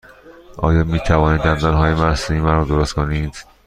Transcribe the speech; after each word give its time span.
آیا 0.57 0.83
می 0.83 0.99
توانید 0.99 1.41
دندانهای 1.41 1.93
مصنوعی 1.93 2.41
مرا 2.43 2.63
درست 2.63 2.93
کنید؟ 2.93 3.35